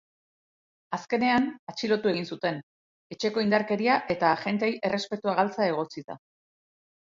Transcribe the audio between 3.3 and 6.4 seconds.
indarkeria eta agenteei errespetua galtzea egotzita.